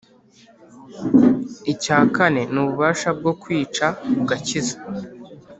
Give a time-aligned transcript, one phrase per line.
[1.73, 3.85] icya kane ni ububasha bwo kwica
[4.21, 5.09] ugakiza: umwami